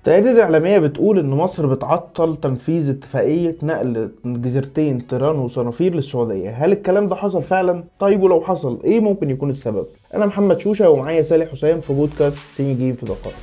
التقارير 0.00 0.30
الإعلامية 0.30 0.78
بتقول 0.78 1.18
إن 1.18 1.30
مصر 1.30 1.66
بتعطل 1.66 2.36
تنفيذ 2.36 2.90
اتفاقية 2.90 3.56
نقل 3.62 4.10
جزيرتين 4.24 5.00
تيران 5.00 5.38
وصنافير 5.38 5.94
للسعودية، 5.94 6.50
هل 6.50 6.72
الكلام 6.72 7.06
ده 7.06 7.14
حصل 7.16 7.42
فعلا؟ 7.42 7.84
طيب 7.98 8.22
ولو 8.22 8.40
حصل 8.40 8.80
إيه 8.84 9.00
ممكن 9.00 9.30
يكون 9.30 9.50
السبب؟ 9.50 9.86
أنا 10.14 10.26
محمد 10.26 10.60
شوشة 10.60 10.90
ومعايا 10.90 11.22
سالي 11.22 11.50
حسام 11.52 11.80
في 11.80 11.92
بودكاست 11.92 12.38
سين 12.54 12.78
جيم 12.78 12.94
في 12.94 13.06
دقائق. 13.06 13.36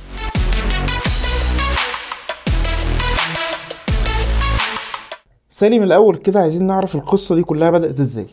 سالي 5.48 5.78
من 5.78 5.84
الأول 5.84 6.16
كده 6.16 6.40
عايزين 6.40 6.66
نعرف 6.66 6.94
القصة 6.94 7.34
دي 7.34 7.42
كلها 7.42 7.70
بدأت 7.70 8.00
إزاي؟ 8.00 8.26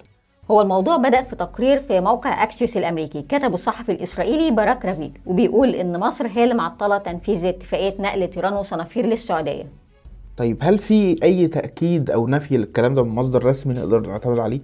هو 0.52 0.62
الموضوع 0.62 0.98
بدأ 0.98 1.22
في 1.22 1.36
تقرير 1.36 1.80
في 1.80 2.00
موقع 2.02 2.44
أكسيوس 2.44 2.78
الأمريكي 2.78 3.22
كتبه 3.22 3.54
الصحفي 3.54 3.92
الإسرائيلي 3.92 4.52
باراك 4.52 4.86
رافيد 4.86 5.18
وبيقول 5.26 5.70
إن 5.76 6.00
مصر 6.00 6.28
هي 6.28 6.44
اللي 6.44 6.54
معطلة 6.56 6.98
تنفيذ 6.98 7.46
اتفاقية 7.46 7.96
نقل 8.00 8.28
تيران 8.30 8.54
وصنافير 8.54 9.06
للسعودية 9.06 9.66
طيب 10.38 10.58
هل 10.62 10.78
في 10.78 11.16
أي 11.24 11.48
تأكيد 11.48 12.10
أو 12.10 12.28
نفي 12.28 12.58
للكلام 12.58 12.96
ده 12.96 13.04
من 13.04 13.10
مصدر 13.16 13.46
رسمي 13.46 13.74
نقدر 13.74 14.00
نعتمد 14.00 14.40
عليه؟ 14.40 14.62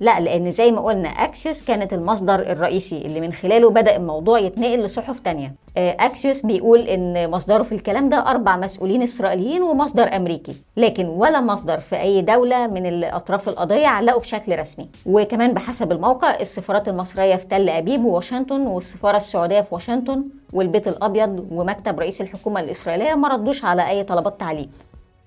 لا 0.00 0.20
لأن 0.20 0.52
زي 0.52 0.72
ما 0.72 0.80
قلنا 0.80 1.08
أكسيوس 1.08 1.62
كانت 1.62 1.92
المصدر 1.92 2.34
الرئيسي 2.34 2.98
اللي 2.98 3.20
من 3.20 3.32
خلاله 3.32 3.70
بدأ 3.70 3.96
الموضوع 3.96 4.38
يتنقل 4.38 4.82
لصحف 4.82 5.20
تانية. 5.20 5.54
آه، 5.76 5.96
أكسيوس 6.00 6.46
بيقول 6.46 6.80
إن 6.80 7.30
مصدره 7.30 7.62
في 7.62 7.72
الكلام 7.74 8.08
ده 8.08 8.30
أربع 8.30 8.56
مسؤولين 8.56 9.02
إسرائيليين 9.02 9.62
ومصدر 9.62 10.16
أمريكي 10.16 10.56
لكن 10.76 11.06
ولا 11.06 11.40
مصدر 11.40 11.80
في 11.80 12.00
أي 12.00 12.22
دولة 12.22 12.66
من 12.66 13.04
اطراف 13.04 13.48
القضية 13.48 13.86
علقوا 13.86 14.20
بشكل 14.20 14.58
رسمي. 14.58 14.88
وكمان 15.06 15.52
بحسب 15.54 15.92
الموقع 15.92 16.40
السفارات 16.40 16.88
المصرية 16.88 17.36
في 17.36 17.46
تل 17.46 17.68
أبيب 17.68 18.04
وواشنطن 18.04 18.60
والسفارة 18.60 19.16
السعودية 19.16 19.60
في 19.60 19.74
واشنطن 19.74 20.24
والبيت 20.52 20.88
الأبيض 20.88 21.46
ومكتب 21.52 22.00
رئيس 22.00 22.20
الحكومة 22.20 22.60
الإسرائيلية 22.60 23.14
ما 23.14 23.28
ردوش 23.28 23.64
على 23.64 23.88
أي 23.90 24.04
طلبات 24.04 24.40
تعليق. 24.40 24.68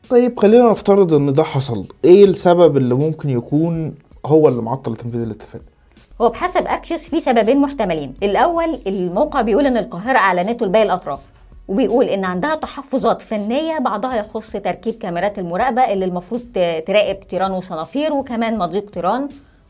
طيب 0.09 0.39
خلينا 0.39 0.71
نفترض 0.71 1.13
إن 1.13 1.33
ده 1.33 1.43
حصل. 1.43 1.85
إيه 2.05 2.25
السبب 2.25 2.77
اللي 2.77 2.95
ممكن 2.95 3.29
يكون 3.29 3.93
هو 4.27 4.47
اللي 4.47 4.61
معطل 4.61 4.95
تنفيذ 4.95 5.21
الاتفاق. 5.21 5.61
هو 6.21 6.29
بحسب 6.29 6.67
اكسيوس 6.67 7.09
في 7.09 7.19
سببين 7.19 7.57
محتملين. 7.57 8.13
الأول 8.23 8.81
الموقع 8.87 9.41
بيقول 9.41 9.65
إن 9.65 9.77
القاهرة 9.77 10.17
أعلنته 10.17 10.65
لباقي 10.65 10.85
الأطراف 10.85 11.19
وبيقول 11.67 12.05
إن 12.05 12.25
عندها 12.25 12.55
تحفظات 12.55 13.21
فنية 13.21 13.79
بعضها 13.79 14.15
يخص 14.15 14.51
تركيب 14.51 14.93
كاميرات 14.93 15.39
المراقبة 15.39 15.81
اللي 15.93 16.05
المفروض 16.05 16.41
تراقب 16.87 17.17
طيران 17.29 17.51
وصنافير 17.51 18.13
وكمان 18.13 18.57
مضيق 18.57 18.89
طيران 18.89 19.29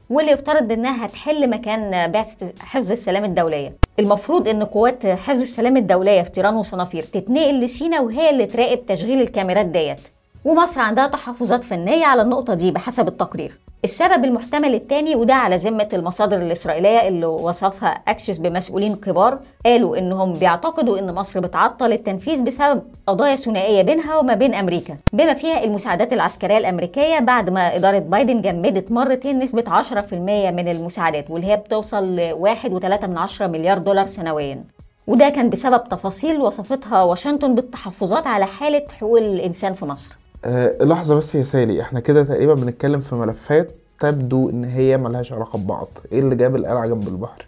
واللي 0.09 0.31
يفترض 0.31 0.71
إنها 0.71 1.05
هتحل 1.05 1.49
مكان 1.49 2.11
بعثة 2.11 2.53
حفظ 2.59 2.91
السلام 2.91 3.25
الدولية. 3.25 3.73
المفروض 3.99 4.47
إن 4.47 4.63
قوات 4.63 5.05
حفظ 5.05 5.41
السلام 5.41 5.77
الدولية 5.77 6.21
في 6.21 6.31
طيران 6.31 6.55
وصنافير 6.55 7.03
تتنقل 7.03 7.59
لسينا 7.59 7.99
وهي 7.99 8.29
اللي 8.29 8.45
تراقب 8.45 8.85
تشغيل 8.85 9.21
الكاميرات 9.21 9.65
ديت. 9.65 9.99
ومصر 10.45 10.81
عندها 10.81 11.07
تحفظات 11.07 11.63
فنية 11.63 12.05
على 12.05 12.21
النقطة 12.21 12.53
دي 12.53 12.71
بحسب 12.71 13.07
التقرير. 13.07 13.59
السبب 13.83 14.25
المحتمل 14.25 14.75
الثاني 14.75 15.15
وده 15.15 15.33
على 15.33 15.55
ذمة 15.55 15.89
المصادر 15.93 16.37
الإسرائيلية 16.37 17.07
اللي 17.07 17.25
وصفها 17.25 17.87
أكسس 18.07 18.37
بمسؤولين 18.37 18.95
كبار 18.95 19.39
قالوا 19.65 19.97
إنهم 19.97 20.33
بيعتقدوا 20.33 20.99
إن 20.99 21.15
مصر 21.15 21.39
بتعطل 21.39 21.91
التنفيذ 21.91 22.43
بسبب 22.43 22.81
قضايا 23.07 23.35
ثنائية 23.35 23.81
بينها 23.81 24.17
وما 24.17 24.33
بين 24.33 24.53
أمريكا 24.53 24.97
بما 25.13 25.33
فيها 25.33 25.63
المساعدات 25.63 26.13
العسكرية 26.13 26.57
الأمريكية 26.57 27.19
بعد 27.19 27.49
ما 27.49 27.75
إدارة 27.75 27.99
بايدن 27.99 28.41
جمدت 28.41 28.91
مرتين 28.91 29.39
نسبة 29.39 29.63
10% 29.81 30.13
من 30.13 30.67
المساعدات 30.67 31.29
واللي 31.29 31.47
هي 31.47 31.57
بتوصل 31.57 32.15
ل 32.15 32.55
1.3 33.37 33.41
مليار 33.41 33.77
دولار 33.77 34.05
سنويا. 34.05 34.63
وده 35.07 35.29
كان 35.29 35.49
بسبب 35.49 35.83
تفاصيل 35.89 36.41
وصفتها 36.41 37.03
واشنطن 37.03 37.55
بالتحفظات 37.55 38.27
على 38.27 38.45
حالة 38.45 38.83
حقوق 38.99 39.17
الإنسان 39.17 39.73
في 39.73 39.85
مصر. 39.85 40.15
آه 40.45 40.75
لحظة 40.81 41.15
بس 41.15 41.35
يا 41.35 41.43
سالي 41.43 41.81
إحنا 41.81 41.99
كده 41.99 42.23
تقريبا 42.23 42.53
بنتكلم 42.53 42.99
في 42.99 43.15
ملفات 43.15 43.71
تبدو 43.99 44.49
إن 44.49 44.63
هي 44.65 44.97
ملهاش 44.97 45.33
علاقة 45.33 45.57
ببعض. 45.59 45.87
إيه 46.11 46.19
اللي 46.19 46.35
جاب 46.35 46.55
القلعة 46.55 46.85
جنب 46.87 47.07
البحر؟ 47.07 47.47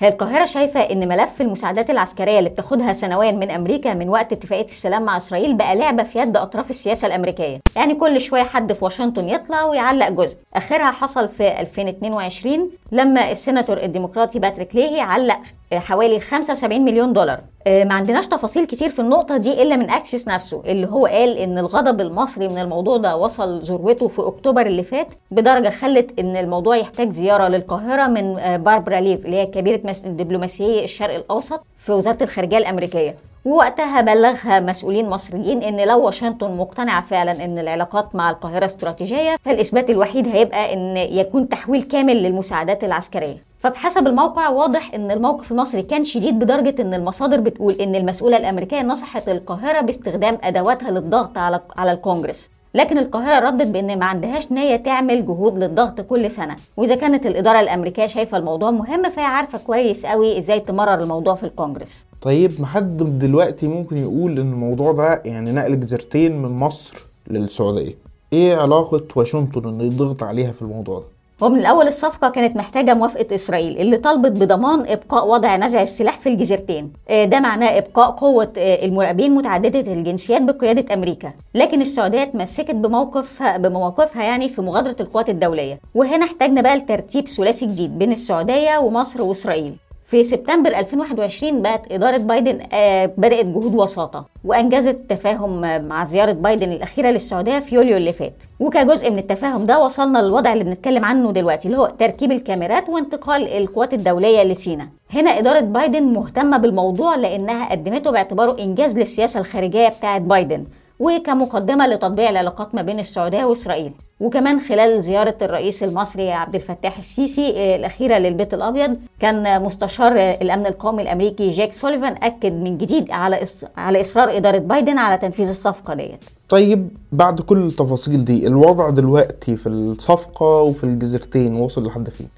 هي 0.00 0.08
القاهرة 0.08 0.46
شايفة 0.46 0.80
إن 0.80 1.08
ملف 1.08 1.40
المساعدات 1.40 1.90
العسكرية 1.90 2.38
اللي 2.38 2.50
بتاخدها 2.50 2.92
سنويا 2.92 3.32
من 3.32 3.50
أمريكا 3.50 3.94
من 3.94 4.08
وقت 4.08 4.32
اتفاقية 4.32 4.64
السلام 4.64 5.02
مع 5.02 5.16
إسرائيل 5.16 5.54
بقى 5.54 5.76
لعبة 5.76 6.02
في 6.02 6.18
يد 6.18 6.36
أطراف 6.36 6.70
السياسة 6.70 7.06
الأمريكية، 7.06 7.60
يعني 7.76 7.94
كل 7.94 8.20
شوية 8.20 8.42
حد 8.42 8.72
في 8.72 8.84
واشنطن 8.84 9.28
يطلع 9.28 9.64
ويعلق 9.64 10.08
جزء، 10.08 10.36
آخرها 10.54 10.90
حصل 10.90 11.28
في 11.28 11.60
2022 11.60 12.70
لما 12.92 13.30
السيناتور 13.30 13.78
الديمقراطي 13.78 14.38
باتريك 14.38 14.74
ليهي 14.76 15.00
علق 15.00 15.38
حوالي 15.72 16.20
75 16.20 16.84
مليون 16.84 17.12
دولار. 17.12 17.40
ما 17.66 17.94
عندناش 17.94 18.26
تفاصيل 18.26 18.64
كتير 18.64 18.88
في 18.88 18.98
النقطة 18.98 19.36
دي 19.36 19.62
إلا 19.62 19.76
من 19.76 19.90
أكسيس 19.90 20.28
نفسه 20.28 20.62
اللي 20.66 20.86
هو 20.86 21.06
قال 21.06 21.38
إن 21.38 21.58
الغضب 21.58 22.00
المصري 22.00 22.48
من 22.48 22.58
الموضوع 22.58 22.96
ده 22.96 23.16
وصل 23.16 23.60
ذروته 23.60 24.08
في 24.08 24.22
أكتوبر 24.22 24.66
اللي 24.66 24.82
فات 24.82 25.06
بدرجة 25.30 25.68
خلت 25.70 26.18
إن 26.18 26.36
الموضوع 26.36 26.76
يحتاج 26.76 27.10
زيارة 27.10 27.48
للقاهرة 27.48 28.06
من 28.06 28.38
آه، 28.38 28.56
باربرا 28.56 29.00
ليف 29.00 29.24
اللي 29.26 29.36
هي 29.36 29.46
كبيرة 29.46 29.76
دبلوماسية 30.04 30.84
الشرق 30.84 31.14
الأوسط 31.14 31.60
في 31.76 31.92
وزارة 31.92 32.22
الخارجية 32.22 32.58
الأمريكية. 32.58 33.14
ووقتها 33.44 34.00
بلغها 34.00 34.60
مسؤولين 34.60 35.08
مصريين 35.08 35.62
إن 35.62 35.88
لو 35.88 36.04
واشنطن 36.04 36.56
مقتنعه 36.56 37.02
فعلا 37.02 37.44
إن 37.44 37.58
العلاقات 37.58 38.16
مع 38.16 38.30
القاهرة 38.30 38.64
استراتيجية 38.66 39.36
فالإثبات 39.44 39.90
الوحيد 39.90 40.28
هيبقى 40.28 40.72
إن 40.74 40.96
يكون 40.96 41.48
تحويل 41.48 41.82
كامل 41.82 42.22
للمساعدات 42.22 42.84
العسكرية. 42.84 43.36
فبحسب 43.58 44.06
الموقع 44.06 44.48
واضح 44.48 44.94
إن 44.94 45.10
الموقف 45.10 45.52
المصري 45.52 45.82
كان 45.82 46.04
شديد 46.04 46.38
بدرجة 46.38 46.82
إن 46.82 46.94
المصادر 46.94 47.40
بتقول 47.54 47.72
إن 47.74 47.94
المسؤولة 47.94 48.36
الأمريكية 48.36 48.82
نصحت 48.82 49.28
القاهرة 49.28 49.80
باستخدام 49.80 50.38
أدواتها 50.42 50.90
للضغط 50.90 51.38
على 51.38 51.60
على 51.76 51.92
الكونجرس 51.92 52.50
لكن 52.74 52.98
القاهرة 52.98 53.46
ردت 53.46 53.66
بأن 53.66 53.98
ما 53.98 54.04
عندهاش 54.06 54.52
نية 54.52 54.76
تعمل 54.76 55.26
جهود 55.26 55.58
للضغط 55.58 56.00
كل 56.00 56.30
سنة. 56.30 56.56
وإذا 56.76 56.94
كانت 56.94 57.26
الإدارة 57.26 57.60
الأمريكية 57.60 58.06
شايفة 58.06 58.36
الموضوع 58.38 58.70
مهم 58.70 59.10
فهي 59.10 59.24
عارفة 59.24 59.58
كويس 59.58 60.06
قوي 60.06 60.38
إزاي 60.38 60.60
تمرر 60.60 61.02
الموضوع 61.02 61.34
في 61.34 61.44
الكونجرس 61.44 62.06
طيب 62.22 62.60
محد 62.60 63.18
دلوقتي 63.18 63.68
ممكن 63.68 63.96
يقول 63.96 64.32
إن 64.40 64.52
الموضوع 64.52 64.92
ده 64.92 65.22
يعني 65.24 65.52
نقل 65.52 65.80
جزيرتين 65.80 66.42
من 66.42 66.48
مصر 66.50 67.06
للسعودية. 67.30 67.94
إيه 68.32 68.56
علاقة 68.56 69.02
واشنطن 69.16 69.68
إن 69.68 69.80
يضغط 69.80 70.22
عليها 70.22 70.52
في 70.52 70.62
الموضوع 70.62 70.98
ده؟ 70.98 71.04
ومن 71.40 71.58
الأول 71.58 71.86
الصفقة 71.88 72.28
كانت 72.30 72.56
محتاجة 72.56 72.94
موافقة 72.94 73.34
إسرائيل 73.34 73.78
اللي 73.78 73.96
طلبت 73.96 74.32
بضمان 74.32 74.84
إبقاء 74.88 75.28
وضع 75.28 75.56
نزع 75.56 75.82
السلاح 75.82 76.18
في 76.18 76.28
الجزيرتين. 76.28 76.92
آه، 77.08 77.24
ده 77.24 77.40
معناه 77.40 77.78
إبقاء 77.78 78.10
قوة 78.10 78.52
آه، 78.58 78.84
المراقبين 78.84 79.34
متعددة 79.34 79.92
الجنسيات 79.92 80.42
بقيادة 80.42 80.94
أمريكا. 80.94 81.32
لكن 81.54 81.80
السعودية 81.80 82.22
اتمسكت 82.22 82.74
بموقفها 82.74 83.56
بمواقفها 83.56 84.22
يعني 84.24 84.48
في 84.48 84.62
مغادرة 84.62 84.96
القوات 85.00 85.28
الدولية. 85.28 85.80
وهنا 85.94 86.24
احتاجنا 86.24 86.60
بقى 86.60 86.76
لترتيب 86.76 87.28
ثلاثي 87.28 87.66
جديد 87.66 87.98
بين 87.98 88.12
السعودية 88.12 88.78
ومصر 88.78 89.22
وإسرائيل. 89.22 89.76
في 90.04 90.24
سبتمبر 90.24 90.70
2021 90.78 91.62
بقت 91.62 91.92
إدارة 91.92 92.16
بايدن 92.16 92.58
آه، 92.72 93.06
بدأت 93.06 93.46
جهود 93.46 93.74
وساطة 93.74 94.24
وأنجزت 94.44 94.94
التفاهم 95.00 95.60
مع 95.88 96.04
زيارة 96.04 96.32
بايدن 96.32 96.72
الأخيرة 96.72 97.10
للسعودية 97.10 97.58
في 97.58 97.74
يوليو 97.74 97.96
اللي 97.96 98.12
فات. 98.12 98.42
وكجزء 98.60 99.10
من 99.10 99.18
التفاهم 99.18 99.66
ده 99.66 99.78
وصلنا 99.84 100.18
للوضع 100.18 100.52
اللي 100.52 100.64
بنتكلم 100.64 101.04
عنه 101.04 101.30
دلوقتي 101.32 101.68
اللي 101.68 101.78
هو 101.78 101.92
تركيب 101.98 102.32
الكاميرات 102.32 102.88
وانتقال 102.88 103.48
القوات 103.48 103.94
الدولية 103.94 104.42
لسينا. 104.42 104.88
هنا 105.10 105.30
إدارة 105.38 105.60
بايدن 105.60 106.02
مهتمة 106.02 106.56
بالموضوع 106.56 107.16
لأنها 107.16 107.70
قدمته 107.70 108.10
باعتباره 108.10 108.56
إنجاز 108.62 108.98
للسياسة 108.98 109.40
الخارجية 109.40 109.88
بتاعة 109.88 110.18
بايدن 110.18 110.64
وكمقدمة 111.00 111.86
لتطبيع 111.86 112.30
العلاقات 112.30 112.74
ما 112.74 112.82
بين 112.82 112.98
السعودية 112.98 113.44
وإسرائيل. 113.44 113.92
وكمان 114.24 114.60
خلال 114.60 115.02
زيارة 115.02 115.34
الرئيس 115.42 115.82
المصري 115.82 116.32
عبد 116.32 116.54
الفتاح 116.54 116.98
السيسي 116.98 117.52
آه، 117.56 117.76
الأخيرة 117.76 118.18
للبيت 118.18 118.54
الأبيض 118.54 118.96
كان 119.20 119.62
مستشار 119.62 120.12
الأمن 120.16 120.66
القومي 120.66 121.02
الأمريكي 121.02 121.50
جاك 121.50 121.72
سوليفان 121.72 122.16
أكد 122.22 122.52
من 122.52 122.78
جديد 122.78 123.10
على 123.10 123.40
على 123.76 124.00
إصرار 124.00 124.36
إدارة 124.36 124.58
بايدن 124.58 124.98
على 124.98 125.18
تنفيذ 125.18 125.48
الصفقة 125.48 125.94
ديت 125.94 126.24
طيب 126.48 126.88
بعد 127.12 127.40
كل 127.40 127.66
التفاصيل 127.66 128.24
دي 128.24 128.46
الوضع 128.46 128.90
دلوقتي 128.90 129.56
في 129.56 129.66
الصفقة 129.66 130.62
وفي 130.62 130.84
الجزيرتين 130.84 131.54
وصل 131.54 131.86
لحد 131.86 132.08
فين؟ 132.08 132.28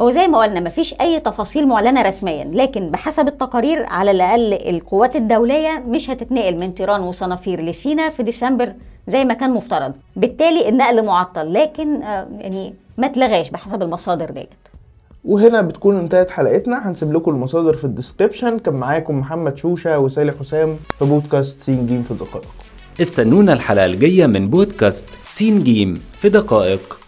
هو 0.00 0.10
زي 0.10 0.26
ما 0.26 0.38
قلنا 0.38 0.60
مفيش 0.60 0.94
أي 1.00 1.20
تفاصيل 1.20 1.68
معلنة 1.68 2.02
رسميا 2.02 2.44
لكن 2.44 2.90
بحسب 2.90 3.28
التقارير 3.28 3.86
على 3.88 4.10
الأقل 4.10 4.52
القوات 4.52 5.16
الدولية 5.16 5.82
مش 5.86 6.10
هتتنقل 6.10 6.56
من 6.56 6.74
تيران 6.74 7.00
وصنافير 7.00 7.60
لسينا 7.60 8.08
في 8.10 8.22
ديسمبر 8.22 8.72
زي 9.08 9.24
ما 9.24 9.34
كان 9.34 9.50
مفترض. 9.50 9.92
بالتالي 10.16 10.68
النقل 10.68 11.04
معطل 11.04 11.54
لكن 11.54 12.02
آه، 12.02 12.28
يعني 12.38 12.74
ما 12.98 13.06
اتلغاش 13.06 13.50
بحسب 13.50 13.82
المصادر 13.82 14.30
ديت. 14.30 14.48
وهنا 15.24 15.60
بتكون 15.60 15.96
انتهت 15.98 16.30
حلقتنا. 16.30 16.88
هنسيب 16.90 17.12
لكم 17.12 17.30
المصادر 17.30 17.74
في 17.74 17.84
ال 17.84 17.90
description. 17.90 18.58
كان 18.58 18.74
معاكم 18.74 19.18
محمد 19.18 19.56
شوشة 19.56 19.98
وسالي 19.98 20.32
حسام 20.32 20.76
في 20.98 21.04
بودكاست 21.04 21.60
سين 21.60 21.86
جيم 21.86 22.02
في 22.02 22.14
دقائق. 22.14 22.46
استنونا 23.00 23.52
الحلقة 23.52 23.86
الجاية 23.86 24.26
من 24.26 24.50
بودكاست 24.50 25.06
سين 25.28 25.62
جيم 25.64 26.02
في 26.12 26.28
دقائق. 26.28 27.00